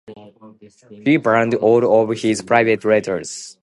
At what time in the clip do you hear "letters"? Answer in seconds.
2.83-3.55